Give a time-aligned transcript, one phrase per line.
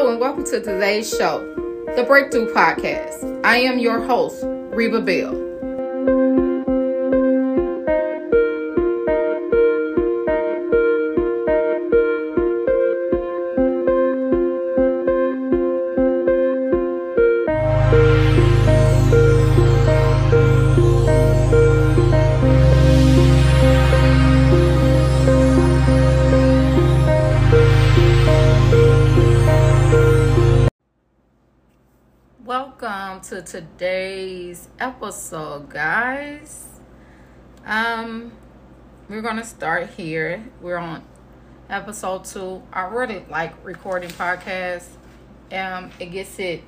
[0.00, 1.40] And welcome to today's show,
[1.94, 3.44] the Breakthrough Podcast.
[3.44, 5.49] I am your host, Reba Bell.
[35.10, 36.68] Episode, guys.
[37.66, 38.30] Um,
[39.08, 40.44] we're gonna start here.
[40.60, 41.02] We're on
[41.68, 42.62] episode two.
[42.72, 44.86] I really like recording podcasts.
[45.50, 46.62] Um, it gets it.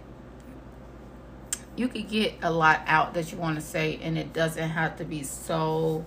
[1.76, 4.96] You could get a lot out that you want to say, and it doesn't have
[4.96, 6.04] to be so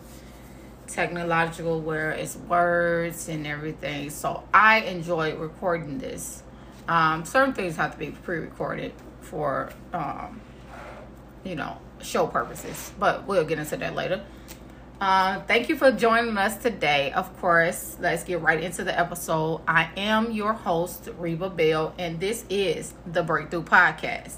[0.87, 4.09] technological where it's words and everything.
[4.09, 6.43] So I enjoy recording this.
[6.89, 10.41] Um, certain things have to be pre-recorded for um,
[11.45, 14.23] you know show purposes but we'll get into that later.
[15.01, 17.11] Uh, thank you for joining us today.
[17.11, 19.61] Of course let's get right into the episode.
[19.67, 24.37] I am your host reba bell and this is the breakthrough podcast.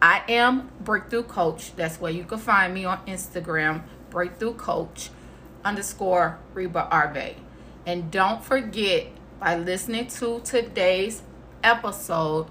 [0.00, 1.74] I am breakthrough coach.
[1.74, 5.10] That's where you can find me on instagram breakthrough coach
[5.64, 7.34] underscore reba arvae
[7.84, 9.06] and don't forget
[9.40, 11.22] by listening to today's
[11.62, 12.46] episode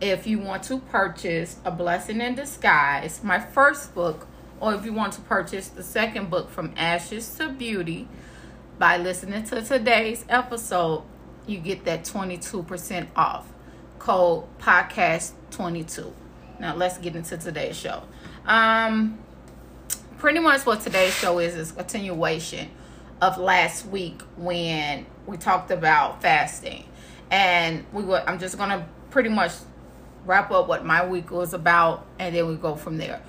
[0.00, 4.28] if you want to purchase A Blessing in Disguise, my first book,
[4.60, 8.08] or if you want to purchase the second book, From Ashes to Beauty,
[8.78, 11.02] by listening to today's episode,
[11.46, 13.52] you get that 22% off.
[13.98, 16.12] Code podcast 22.
[16.60, 18.02] Now let's get into today's show.
[18.46, 19.18] Um
[20.18, 22.68] pretty much what today's show is is continuation
[23.20, 26.84] of last week when we talked about fasting.
[27.30, 29.52] And we were I'm just gonna pretty much
[30.26, 33.22] wrap up what my week was about, and then we go from there.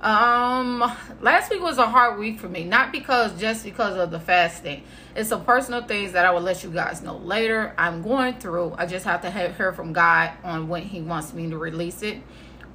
[0.00, 0.80] Um,
[1.20, 4.82] last week was a hard week for me, not because just because of the fasting.
[5.14, 7.74] It's some personal things that I will let you guys know later.
[7.76, 8.74] I'm going through.
[8.78, 12.02] I just have to have, hear from God on when He wants me to release
[12.02, 12.18] it.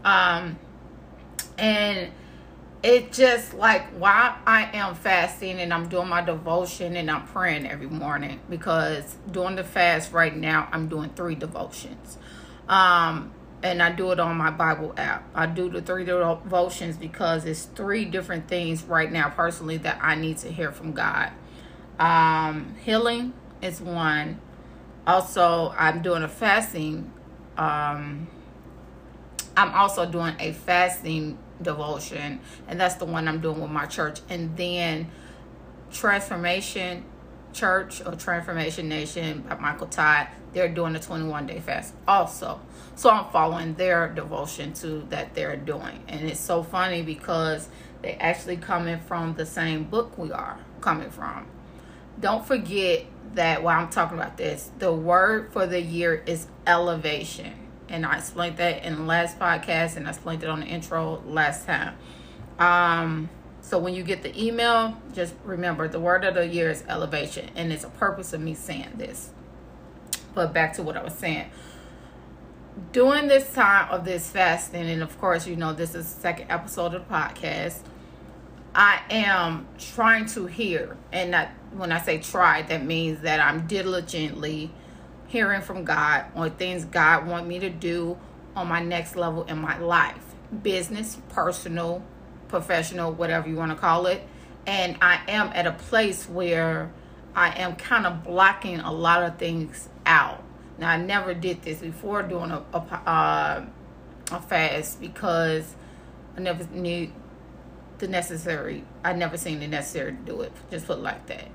[0.04, 0.60] Um,
[1.58, 2.12] and
[2.84, 7.66] it just like while I am fasting and I'm doing my devotion and I'm praying
[7.66, 12.20] every morning because during the fast right now I'm doing three devotions.
[12.68, 13.32] Um,
[13.64, 15.28] and I do it on my Bible app.
[15.34, 20.16] I do the three devotions because it's three different things right now, personally, that I
[20.16, 21.32] need to hear from God.
[22.00, 24.40] Um, healing is one.
[25.08, 27.12] Also, I'm doing a fasting.
[27.58, 28.28] Um,
[29.58, 34.20] I'm also doing a fasting devotion, and that's the one I'm doing with my church.
[34.30, 35.10] And then
[35.92, 37.06] transformation
[37.54, 42.60] church or transformation nation by michael todd they're doing a 21 day fast also
[42.96, 46.04] so I'm following their devotion to that they're doing.
[46.08, 47.68] And it's so funny because
[48.02, 51.48] they actually coming from the same book we are coming from.
[52.18, 57.54] Don't forget that while I'm talking about this, the word for the year is elevation.
[57.90, 61.22] And I explained that in the last podcast and I explained it on the intro
[61.26, 61.98] last time.
[62.58, 63.30] Um,
[63.60, 67.50] so when you get the email, just remember the word of the year is elevation.
[67.56, 69.32] And it's a purpose of me saying this.
[70.36, 71.50] But back to what I was saying
[72.92, 76.48] during this time of this fasting, and of course, you know, this is the second
[76.50, 77.80] episode of the podcast,
[78.74, 80.98] I am trying to hear.
[81.12, 81.36] And
[81.74, 84.72] when I say try, that means that I'm diligently
[85.28, 88.18] hearing from God on things God want me to do
[88.56, 90.36] on my next level in my life.
[90.62, 92.04] Business, personal,
[92.50, 94.22] professional, whatever you want to call it.
[94.68, 96.92] And I am at a place where
[97.36, 100.44] I am kind of blocking a lot of things out
[100.78, 103.66] now I never did this before doing a a, uh,
[104.32, 105.76] a fast because
[106.36, 107.12] I never knew
[108.00, 108.84] the necessary.
[109.04, 110.52] I never seen the necessary to do it.
[110.70, 111.48] Just put it like that.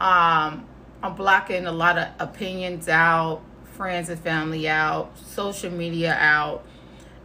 [0.00, 0.66] Um,
[1.02, 6.66] I'm blocking a lot of opinions out, friends and family out, social media out,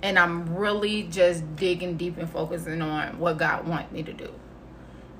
[0.03, 4.31] and I'm really just digging deep and focusing on what God wants me to do.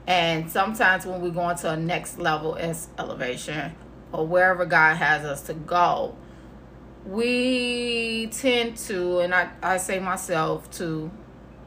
[0.06, 3.76] And sometimes when we go into a next level as elevation,
[4.12, 6.16] or wherever God has us to go,
[7.06, 11.12] we tend to, and I, I say myself, to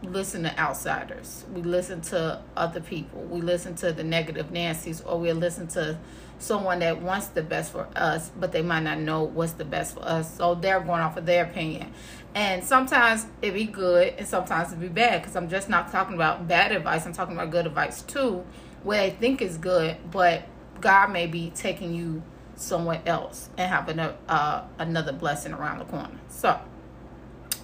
[0.03, 1.45] listen to outsiders.
[1.53, 3.23] We listen to other people.
[3.23, 5.99] We listen to the negative Nancy's, or we listen to
[6.39, 9.95] someone that wants the best for us, but they might not know what's the best
[9.95, 10.37] for us.
[10.37, 11.93] So they're going off of their opinion.
[12.35, 15.23] And sometimes it be good, and sometimes it be bad.
[15.23, 17.07] Because I'm just not talking about bad advice.
[17.07, 18.45] I'm talking about good advice too,
[18.83, 20.43] where they think is good, but
[20.81, 22.23] God may be taking you
[22.57, 26.19] somewhere else and having a, uh, another blessing around the corner.
[26.29, 26.59] So,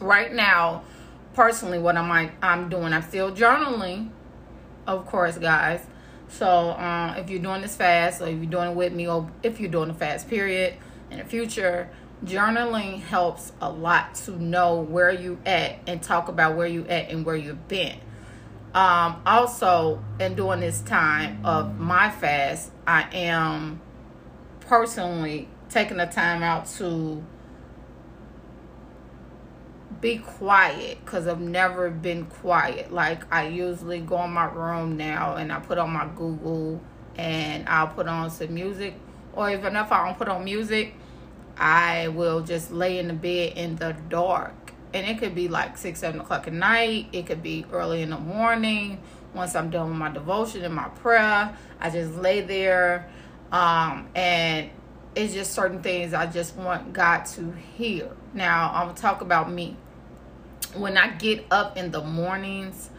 [0.00, 0.84] right now,
[1.34, 2.10] personally, what am
[2.42, 2.92] I'm doing?
[2.92, 4.10] I'm still journaling,
[4.86, 5.84] of course, guys.
[6.28, 9.30] So, um, if you're doing this fast, or if you're doing it with me, or
[9.42, 10.74] if you're doing a fast period
[11.10, 11.88] in the future,
[12.24, 17.10] journaling helps a lot to know where you at and talk about where you at
[17.10, 17.98] and where you've been.
[18.74, 23.80] Um, also, in during this time of my fast, I am
[24.70, 27.20] personally taking the time out to
[30.00, 32.92] be quiet because I've never been quiet.
[32.92, 36.80] Like I usually go in my room now and I put on my Google
[37.16, 38.94] and I'll put on some music.
[39.32, 40.94] Or even if I don't put on music,
[41.56, 44.72] I will just lay in the bed in the dark.
[44.94, 47.08] And it could be like six, seven o'clock at night.
[47.12, 49.00] It could be early in the morning.
[49.34, 53.10] Once I'm done with my devotion and my prayer, I just lay there.
[53.52, 54.70] Um, and
[55.14, 58.10] it's just certain things I just want God to hear.
[58.32, 59.76] Now, I'm going to talk about me.
[60.74, 62.90] When I get up in the mornings,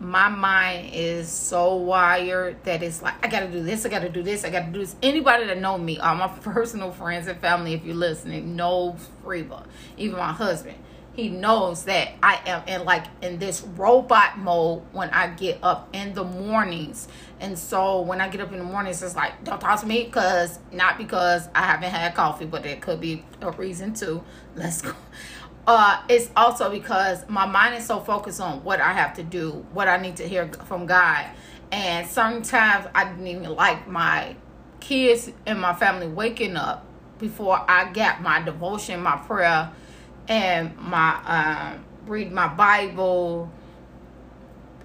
[0.00, 4.22] my mind is so wired that it's like I gotta do this, I gotta do
[4.22, 4.94] this, I gotta do this.
[5.02, 9.64] Anybody that know me, all my personal friends and family, if you're listening, knows Reba.
[9.96, 10.76] Even my husband,
[11.18, 15.88] he knows that I am in like in this robot mode when I get up
[15.92, 17.08] in the mornings.
[17.40, 20.04] And so when I get up in the mornings, it's like don't talk to me
[20.04, 24.22] because not because I haven't had coffee, but it could be a reason too.
[24.54, 24.94] Let's go
[25.66, 29.66] uh, it's also because my mind is so focused on what I have to do,
[29.72, 31.26] what I need to hear from God.
[31.72, 34.36] And sometimes I didn't even like my
[34.78, 36.86] kids and my family waking up
[37.18, 39.72] before I got my devotion, my prayer,
[40.28, 43.50] and my um, read my Bible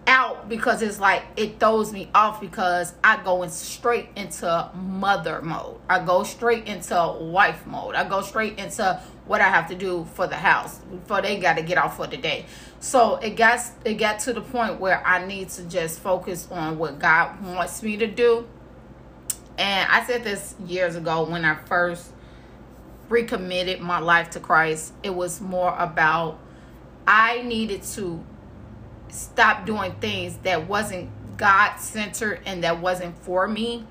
[0.08, 5.42] out because it's like it throws me off because I go in straight into mother
[5.42, 5.80] mode.
[5.90, 7.96] I go straight into wife mode.
[7.96, 11.56] I go straight into what I have to do for the house before they got
[11.56, 12.46] to get off for the day.
[12.80, 16.78] So it got it got to the point where I need to just focus on
[16.78, 18.48] what God wants me to do.
[19.58, 22.12] And I said this years ago when I first
[23.14, 24.92] recommitted my life to Christ.
[25.04, 26.40] It was more about
[27.06, 28.24] I needed to
[29.10, 33.86] stop doing things that wasn't God centered and that wasn't for me.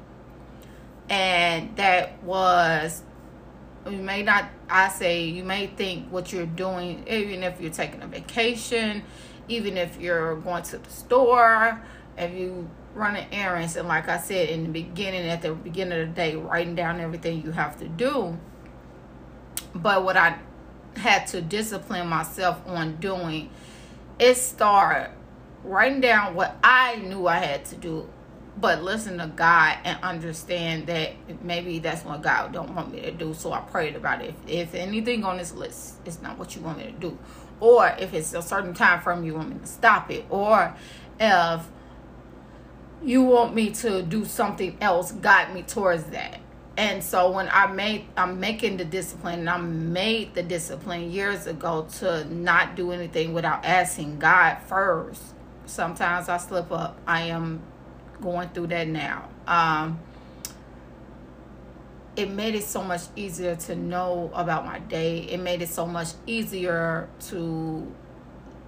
[1.09, 3.05] And that was
[3.85, 8.01] you may not i say you may think what you're doing even if you're taking
[8.01, 9.03] a vacation
[9.49, 11.83] even if you're going to the store
[12.17, 16.09] if you running errands and like i said in the beginning at the beginning of
[16.11, 18.39] the day writing down everything you have to do
[19.75, 20.37] but what i
[20.97, 23.49] had to discipline myself on doing
[24.19, 25.11] is start
[25.65, 28.09] writing down what i knew i had to do
[28.57, 33.11] but listen to God and understand that maybe that's what God don't want me to
[33.11, 33.35] do.
[33.35, 34.35] So I prayed about it.
[34.47, 37.19] If, if anything on this list is not what you want me to do,
[37.61, 40.75] or if it's a certain time frame you want me to stop it, or
[41.19, 41.63] if
[43.03, 46.39] you want me to do something else, guide me towards that.
[46.77, 51.47] And so when I made, I'm making the discipline, and I made the discipline years
[51.47, 55.23] ago to not do anything without asking God first.
[55.67, 56.99] Sometimes I slip up.
[57.07, 57.63] I am
[58.23, 59.29] going through that now.
[59.47, 60.01] Um,
[62.17, 65.19] it made it so much easier to know about my day.
[65.19, 67.91] It made it so much easier to.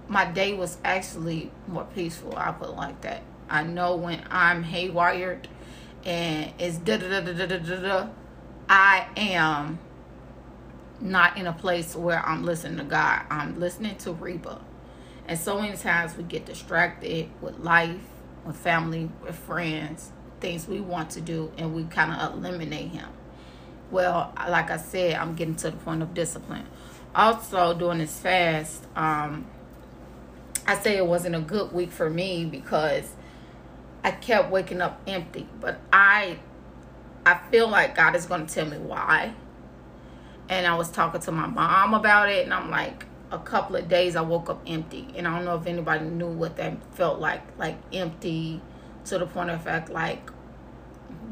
[0.07, 2.35] My day was actually more peaceful.
[2.37, 3.23] I put like that.
[3.49, 5.45] I know when I'm haywired
[6.05, 8.07] and it's da da da da da da da.
[8.69, 9.79] I am
[11.01, 13.23] not in a place where I'm listening to God.
[13.29, 14.61] I'm listening to Reba.
[15.27, 17.99] And so many times we get distracted with life
[18.45, 23.09] with family, with friends, things we want to do, and we kind of eliminate him.
[23.91, 26.65] Well, like I said, I'm getting to the point of discipline.
[27.13, 29.45] Also, doing this fast, um,
[30.67, 33.11] I say it wasn't a good week for me because
[34.05, 35.47] I kept waking up empty.
[35.59, 36.37] But I,
[37.25, 39.33] I feel like God is going to tell me why.
[40.47, 43.89] And I was talking to my mom about it, and I'm like, a couple of
[43.89, 45.07] days I woke up empty.
[45.15, 48.61] And I don't know if anybody knew what that felt like, like empty
[49.05, 50.29] to the point of fact, like,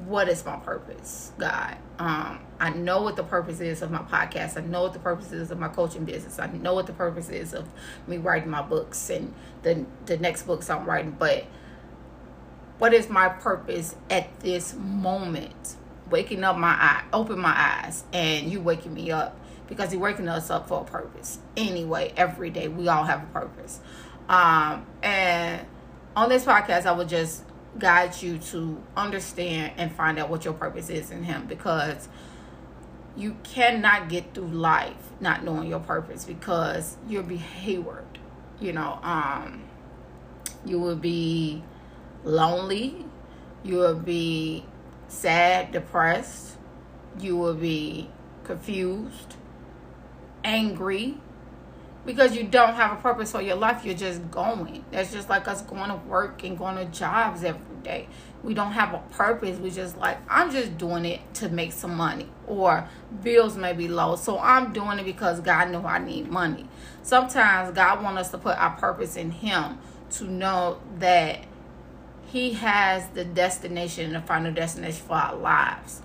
[0.08, 1.78] what is my purpose, God?
[2.00, 4.58] Um, I know what the purpose is of my podcast.
[4.58, 6.40] I know what the purpose is of my coaching business.
[6.40, 7.70] I know what the purpose is of
[8.08, 11.16] me writing my books and the the next books I'm writing.
[11.18, 11.46] But
[12.80, 15.76] what is my purpose at this moment?
[16.10, 19.38] Waking up my eye, open my eyes, and you waking me up
[19.68, 21.40] because he's waking us up for a purpose.
[21.58, 23.80] Anyway, every day we all have a purpose.
[24.30, 25.66] Um, and
[26.16, 27.44] on this podcast, I will just
[27.80, 32.08] guide you to understand and find out what your purpose is in Him because
[33.16, 38.06] you cannot get through life not knowing your purpose because you'll be hayward.
[38.60, 39.64] You know, um,
[40.66, 41.64] you will be
[42.24, 43.06] lonely.
[43.64, 44.66] You will be
[45.08, 46.58] sad, depressed.
[47.20, 48.10] You will be
[48.44, 49.36] confused,
[50.44, 51.18] angry,
[52.06, 53.86] because you don't have a purpose for your life.
[53.86, 54.84] You're just going.
[54.92, 58.08] That's just like us going to work and going to jobs every day.
[58.44, 59.58] We don't have a purpose.
[59.60, 62.28] We just like, I'm just doing it to make some money.
[62.46, 62.90] Or
[63.22, 64.18] bills may be low.
[64.18, 66.68] So I'm doing it because God knew I need money.
[67.04, 69.78] Sometimes God wants us to put our purpose in Him
[70.12, 71.46] to know that
[72.28, 76.02] He has the destination, the final destination for our lives.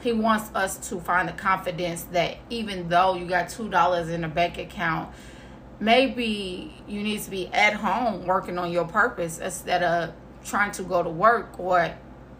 [0.00, 4.28] He wants us to find the confidence that even though you got $2 in a
[4.28, 5.12] bank account,
[5.80, 10.12] maybe you need to be at home working on your purpose instead of
[10.44, 11.94] trying to go to work or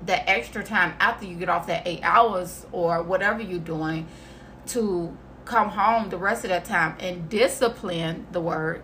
[0.05, 4.07] the extra time after you get off that eight hours or whatever you're doing
[4.67, 8.83] to come home the rest of that time and discipline the word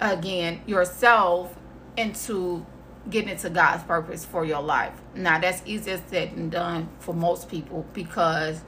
[0.00, 1.56] again yourself
[1.96, 2.64] into
[3.10, 4.92] getting into God's purpose for your life.
[5.14, 8.60] Now that's easier said than done for most people because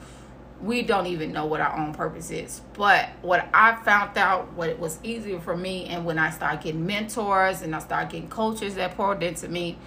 [0.62, 2.60] we don't even know what our own purpose is.
[2.74, 6.86] But what I found out, what was easier for me, and when I started getting
[6.86, 9.78] mentors and I started getting coaches that poured into me,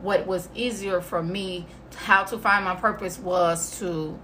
[0.00, 1.66] what was easier for me
[1.96, 4.18] how to find my purpose was to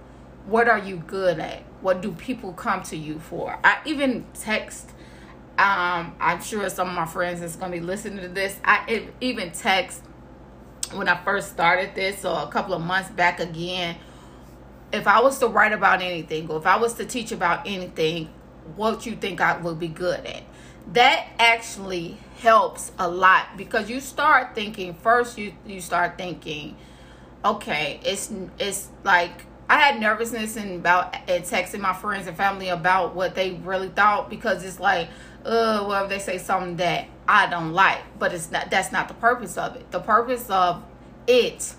[0.45, 1.63] what are you good at?
[1.81, 3.59] What do people come to you for?
[3.63, 4.91] I even text.
[5.57, 8.59] Um, I'm sure some of my friends is gonna be listening to this.
[8.63, 10.03] I even text
[10.93, 13.97] when I first started this, so a couple of months back again
[14.91, 18.29] if I was to write about anything or if I was to teach about anything,
[18.75, 20.43] what you think I would be good at.
[20.93, 26.77] That actually helps a lot because you start thinking first you you start thinking
[27.43, 32.69] okay it's it's like I had nervousness and about and texting my friends and family
[32.69, 35.09] about what they really thought because it's like
[35.45, 39.07] uh well if they say something that I don't like but it's not that's not
[39.07, 40.83] the purpose of it the purpose of
[41.27, 41.73] it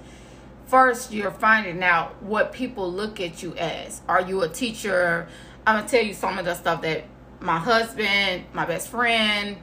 [0.69, 4.03] first you're finding out what people look at you as.
[4.09, 5.27] Are you a teacher?
[5.67, 7.05] I'm gonna tell you some of the stuff that
[7.41, 9.57] my husband, my best friend,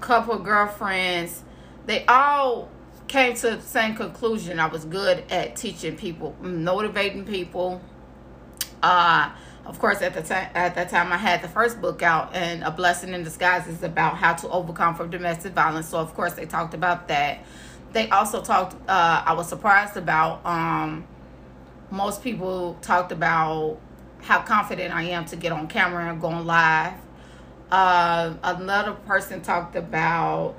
[0.00, 1.42] couple girlfriends,
[1.86, 2.68] they all
[3.08, 4.60] came to the same conclusion.
[4.60, 7.80] I was good at teaching people, motivating people.
[8.82, 9.30] Uh,
[9.66, 12.62] of course, at the time, at that time, I had the first book out, and
[12.62, 15.88] a blessing in disguise is about how to overcome from domestic violence.
[15.88, 17.40] So, of course, they talked about that
[17.92, 21.06] they also talked uh, i was surprised about um,
[21.90, 23.78] most people talked about
[24.22, 26.94] how confident i am to get on camera and going live
[27.70, 30.54] uh, another person talked about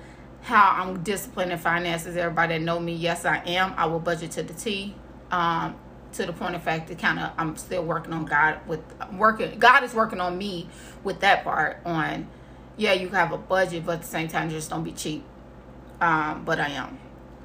[0.50, 2.18] how i'm disciplined in finances.
[2.18, 3.74] Everybody that know me yes i am.
[3.78, 4.96] I will budget to the t
[5.32, 5.76] um,
[6.14, 8.82] to the point of fact that kind of i'm still working on god with
[9.14, 10.68] working god is working on me
[11.04, 12.28] with that part on
[12.78, 15.24] yeah you have a budget but at the same time just don't be cheap.
[16.02, 16.98] Um, but i am.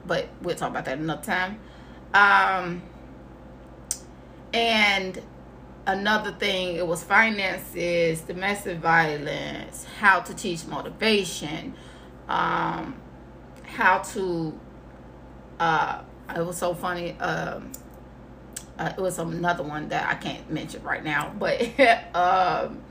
[0.06, 1.58] But we'll talk about that another time.
[2.14, 2.82] Um,
[4.52, 5.20] and
[5.86, 11.74] another thing, it was finances, domestic violence, how to teach motivation,
[12.28, 12.96] um,
[13.64, 14.58] how to.
[15.58, 16.02] Uh,
[16.34, 17.12] it was so funny.
[17.20, 17.70] Um,
[18.78, 21.60] uh, it was another one that I can't mention right now, but
[22.14, 22.82] um,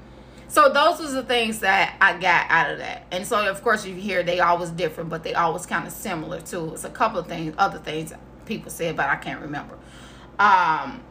[0.47, 3.05] so those was the things that I got out of that.
[3.11, 6.39] And so of course you hear they always different, but they always kind of similar
[6.41, 6.73] too.
[6.73, 8.13] It's a couple of things, other things
[8.45, 9.77] people said, but I can't remember.
[10.39, 11.01] Um,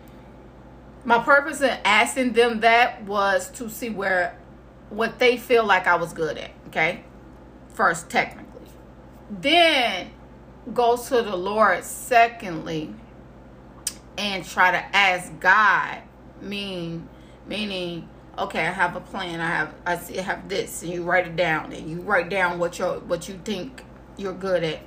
[1.05, 4.38] my purpose in asking them that was to see where
[4.91, 6.50] what they feel like I was good at.
[6.69, 7.02] Okay,
[7.75, 8.69] first technically,
[9.31, 10.11] then
[10.75, 11.85] go to the Lord.
[11.85, 12.95] Secondly,
[14.19, 15.99] and try to ask God,
[16.41, 17.09] mean
[17.47, 19.41] meaning okay, I have a plan.
[19.41, 22.29] I have I see I have this, and you write it down, and you write
[22.29, 23.85] down what you what you think
[24.17, 24.81] you're good at.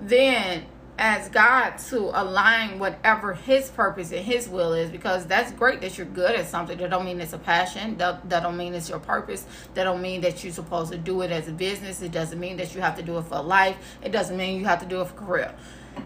[0.00, 0.66] Then
[0.98, 5.98] ask God to align whatever His purpose and His will is, because that's great that
[5.98, 6.78] you're good at something.
[6.78, 7.96] That don't mean it's a passion.
[7.98, 9.44] That that don't mean it's your purpose.
[9.74, 12.02] That don't mean that you're supposed to do it as a business.
[12.02, 13.76] It doesn't mean that you have to do it for life.
[14.02, 15.54] It doesn't mean you have to do it for career.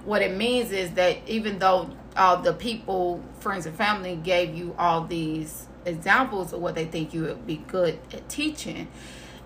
[0.05, 4.75] What it means is that even though all the people, friends and family gave you
[4.79, 8.89] all these examples of what they think you would be good at teaching,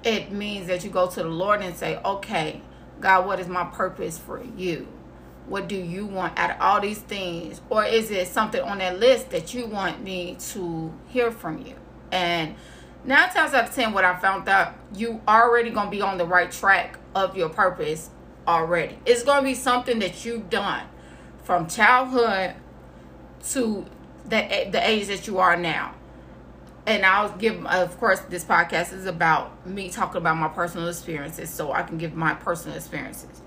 [0.02, 2.60] it means that you go to the Lord and say, okay,
[3.00, 4.86] God, what is my purpose for you?
[5.46, 7.60] What do you want out of all these things?
[7.68, 11.74] Or is it something on that list that you want me to hear from you?
[12.10, 12.54] And
[13.04, 16.26] nine times out of ten, what I found out, you already gonna be on the
[16.26, 18.10] right track of your purpose
[18.48, 18.98] already.
[19.04, 20.86] It's gonna be something that you've done
[21.42, 22.54] from childhood
[23.50, 23.84] to
[24.24, 25.94] the the age that you are now.
[26.86, 31.48] And I'll give, of course, this podcast is about me talking about my personal experiences,
[31.48, 33.40] so I can give my personal experiences.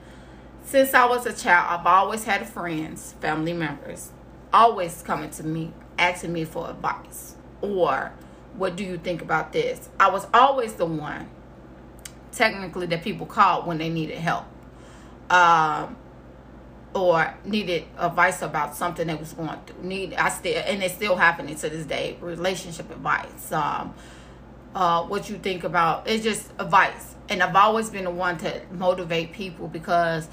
[0.67, 4.11] Since I was a child, I've always had friends, family members,
[4.51, 8.11] always coming to me, asking me for advice or
[8.57, 9.87] what do you think about this?
[9.97, 11.29] I was always the one,
[12.33, 14.43] technically, that people called when they needed help.
[15.29, 15.95] Um,
[16.93, 19.83] or needed advice about something they was going through.
[19.83, 22.17] Need I still and it's still happening to this day.
[22.19, 23.53] Relationship advice.
[23.53, 23.93] Um,
[24.75, 27.15] uh, what you think about it's just advice.
[27.29, 30.27] And I've always been the one to motivate people because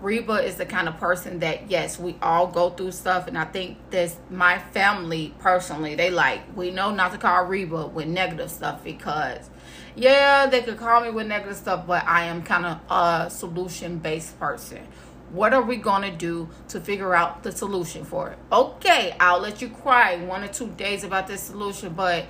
[0.00, 3.44] Reba is the kind of person that yes, we all go through stuff, and I
[3.44, 8.50] think this my family personally they like we know not to call Reba with negative
[8.50, 9.50] stuff because
[9.96, 13.98] yeah, they could call me with negative stuff, but I am kind of a solution
[13.98, 14.86] based person
[15.32, 18.38] what are we going to do to figure out the solution for it?
[18.50, 22.26] Okay, I'll let you cry one or two days about this solution, but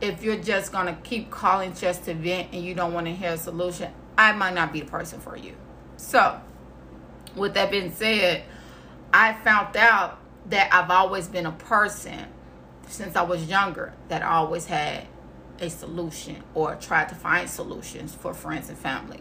[0.00, 3.12] if you're just going to keep calling just to vent and you don't want to
[3.12, 5.54] hear a solution, I might not be the person for you.
[5.96, 6.40] So,
[7.38, 8.42] with that being said,
[9.12, 10.18] I found out
[10.50, 12.26] that I've always been a person
[12.86, 15.06] since I was younger that always had
[15.60, 19.20] a solution or tried to find solutions for friends and family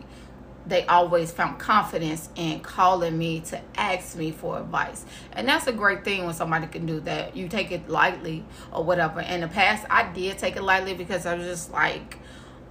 [0.67, 5.05] they always found confidence in calling me to ask me for advice.
[5.33, 7.35] And that's a great thing when somebody can do that.
[7.35, 9.21] You take it lightly or whatever.
[9.21, 12.17] In the past, I did take it lightly because I was just like,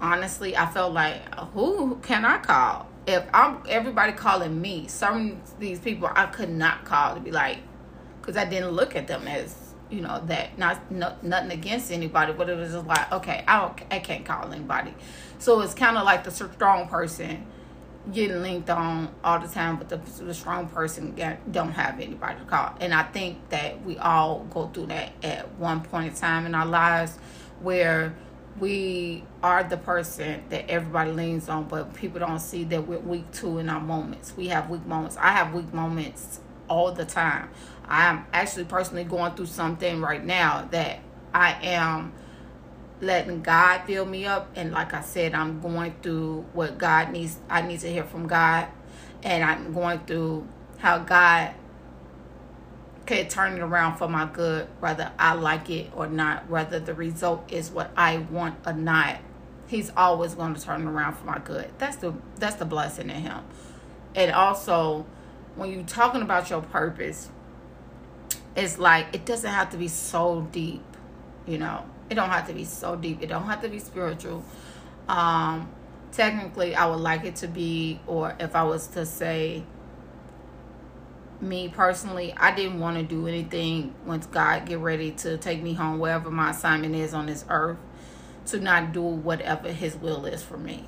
[0.01, 2.89] honestly, I felt like, who can I call?
[3.07, 7.59] If I'm everybody calling me, some these people I could not call to be like,
[8.21, 12.33] because I didn't look at them as you know that not no, nothing against anybody
[12.33, 14.93] but it was just like okay i don't i can't call anybody
[15.39, 17.47] so it's kind of like the strong person
[18.13, 22.39] getting linked on all the time, but the, the strong person get, don't have anybody
[22.39, 22.75] to call.
[22.81, 26.55] And I think that we all go through that at one point in time in
[26.55, 27.19] our lives
[27.61, 28.15] where
[28.59, 33.31] we are the person that everybody leans on, but people don't see that we're weak
[33.33, 34.37] too in our moments.
[34.37, 35.17] We have weak moments.
[35.19, 37.51] I have weak moments all the time.
[37.87, 41.01] I'm actually personally going through something right now that
[41.35, 42.13] I am
[43.01, 44.51] letting God fill me up.
[44.57, 47.39] And like I said, I'm going through what God needs.
[47.51, 48.69] I need to hear from God.
[49.23, 51.53] And I'm going through how God
[53.07, 56.95] can turn it around for my good, whether I like it or not, whether the
[56.95, 59.19] result is what I want or not.
[59.69, 61.71] He's always going to turn it around for my good.
[61.79, 63.45] That's the that's the blessing in him.
[64.15, 65.07] And also,
[65.55, 67.31] when you're talking about your purpose,
[68.55, 70.85] it's like it doesn't have to be so deep,
[71.47, 73.23] you know it don't have to be so deep.
[73.23, 74.45] It don't have to be spiritual.
[75.09, 75.69] Um,
[76.13, 79.65] technically, I would like it to be, or if I was to say,
[81.41, 85.75] me personally, I didn't want to do anything once God get ready to take me
[85.75, 87.79] home, wherever my assignment is on this earth,
[88.47, 90.85] to not do whatever His will is for me.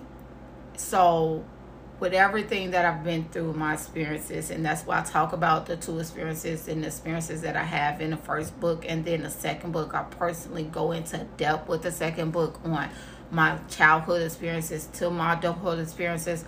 [0.77, 1.45] So
[2.01, 5.77] with everything that I've been through, my experiences, and that's why I talk about the
[5.77, 9.31] two experiences and the experiences that I have in the first book, and then the
[9.31, 9.95] second book.
[9.95, 12.91] I personally go into depth with the second book on
[13.31, 16.45] my childhood experiences to my adulthood experiences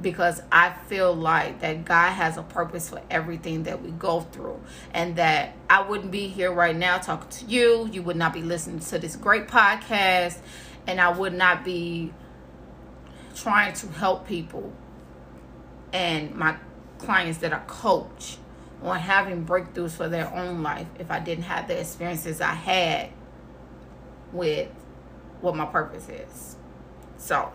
[0.00, 4.60] because I feel like that God has a purpose for everything that we go through,
[4.92, 7.88] and that I wouldn't be here right now talking to you.
[7.92, 10.38] You would not be listening to this great podcast,
[10.86, 12.12] and I would not be
[13.34, 14.72] trying to help people
[15.92, 16.56] and my
[16.98, 18.38] clients that I coach
[18.82, 23.10] on having breakthroughs for their own life if I didn't have the experiences I had
[24.32, 24.68] with
[25.40, 26.56] what my purpose is.
[27.16, 27.52] So,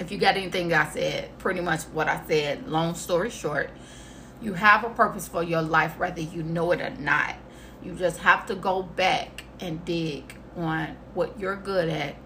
[0.00, 3.70] if you got anything I said, pretty much what I said, long story short,
[4.40, 7.36] you have a purpose for your life whether you know it or not.
[7.82, 12.16] You just have to go back and dig on what you're good at,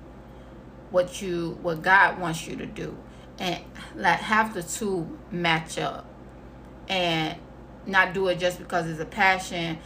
[0.90, 2.96] what you what God wants you to do
[3.38, 3.62] and
[3.94, 6.06] like have the two match up
[6.88, 7.38] and
[7.86, 9.78] not do it just because it's a passion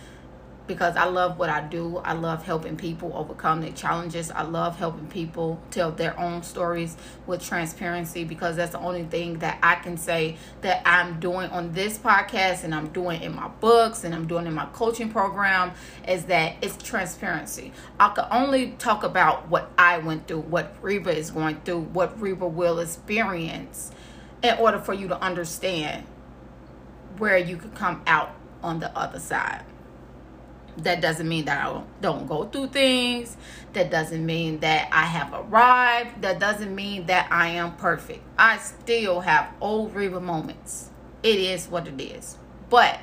[0.67, 1.99] because I love what I do.
[1.99, 4.31] I love helping people overcome their challenges.
[4.31, 6.97] I love helping people tell their own stories
[7.27, 11.73] with transparency because that's the only thing that I can say that I'm doing on
[11.73, 15.73] this podcast and I'm doing in my books and I'm doing in my coaching program
[16.07, 17.73] is that it's transparency.
[17.99, 22.21] I can only talk about what I went through, what Reba is going through, what
[22.21, 23.91] Reba will experience
[24.43, 26.07] in order for you to understand
[27.19, 29.65] where you could come out on the other side
[30.79, 33.37] that doesn't mean that I don't go through things.
[33.75, 36.23] That doesn't mean that I have arrived.
[36.23, 38.23] That doesn't mean that I am perfect.
[38.39, 40.91] I still have old Reba moments.
[41.23, 42.37] It is what it is.
[42.71, 42.99] But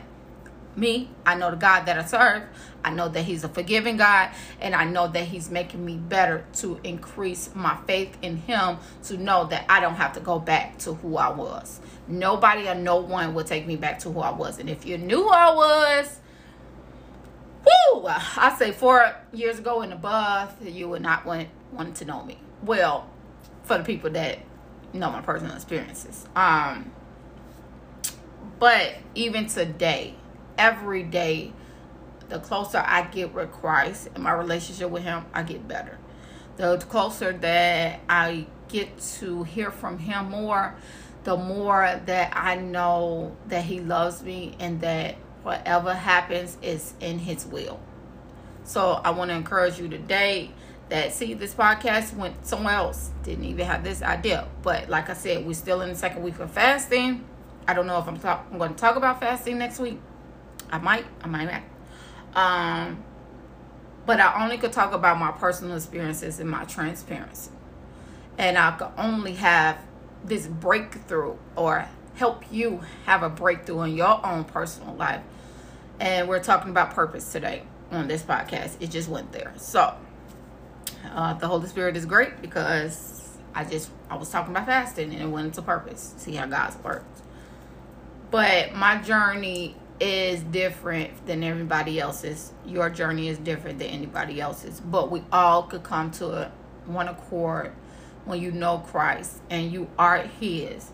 [0.75, 1.09] me.
[1.25, 2.43] I know the God that I serve.
[2.83, 4.29] I know that He's a forgiving God.
[4.61, 9.17] And I know that He's making me better to increase my faith in Him to
[9.17, 11.79] know that I don't have to go back to who I was.
[12.07, 14.59] Nobody or no one will take me back to who I was.
[14.59, 16.19] And if you knew who I was,
[17.69, 22.05] whoo, I say four years ago in and above, you would not want, want to
[22.05, 22.37] know me.
[22.63, 23.09] Well,
[23.63, 24.39] for the people that
[24.93, 26.25] know my personal experiences.
[26.35, 26.91] Um,
[28.59, 30.15] but even today,
[30.57, 31.53] every day,
[32.27, 35.97] the closer I get with Christ and my relationship with Him, I get better.
[36.57, 40.75] The closer that I get to hear from Him more,
[41.23, 47.19] the more that I know that He loves me and that whatever happens is in
[47.19, 47.79] His will.
[48.63, 50.51] So I want to encourage you today
[50.89, 53.11] that see this podcast went somewhere else.
[53.23, 54.47] Didn't even have this idea.
[54.61, 57.25] But like I said, we're still in the second week of fasting.
[57.67, 59.99] I don't know if I'm, talk- I'm going to talk about fasting next week.
[60.71, 61.05] I might.
[61.21, 61.61] I might not.
[62.35, 63.03] Um,
[64.05, 67.51] but I only could talk about my personal experiences and my transparency.
[68.37, 69.77] And I could only have
[70.23, 71.87] this breakthrough or
[72.19, 75.21] help you have a breakthrough in your own personal life.
[76.01, 78.75] And we're talking about purpose today on this podcast.
[78.81, 79.53] It just went there.
[79.55, 79.95] So,
[81.13, 85.21] uh, the Holy Spirit is great because I just I was talking about fasting and
[85.21, 86.13] it went into purpose.
[86.17, 87.21] See how God's works.
[88.31, 92.51] But my journey is different than everybody else's.
[92.65, 94.81] Your journey is different than anybody else's.
[94.81, 96.51] But we all could come to a
[96.85, 97.71] one accord
[98.25, 100.91] when you know Christ and you are His.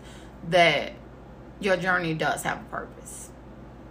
[0.48, 0.92] That
[1.60, 3.30] your journey does have a purpose.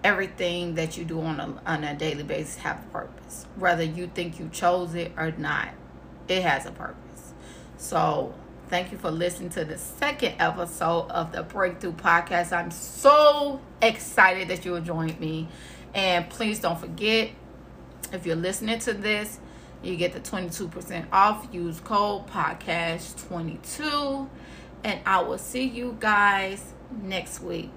[0.04, 4.08] Everything that you do on a on a daily basis have a purpose, whether you
[4.08, 5.70] think you chose it or not
[6.28, 7.34] it has a purpose.
[7.78, 8.34] So,
[8.68, 12.52] thank you for listening to the second episode of the Breakthrough Podcast.
[12.52, 15.48] I'm so excited that you joined me.
[15.94, 17.30] And please don't forget,
[18.12, 19.40] if you're listening to this,
[19.84, 21.48] you get the 22% off.
[21.52, 24.28] Use code podcast22.
[24.84, 27.72] And I will see you guys next week.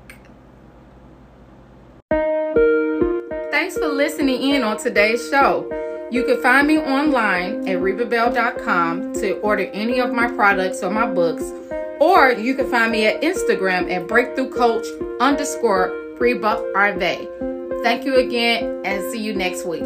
[3.51, 5.69] Thanks for listening in on today's show.
[6.11, 11.07] You can find me online at rebabell.com to order any of my products or my
[11.07, 11.53] books,
[12.01, 14.87] or you can find me at Instagram at breakthrough coach
[15.21, 17.83] underscore Reba Arvae.
[17.83, 19.85] Thank you again and see you next week.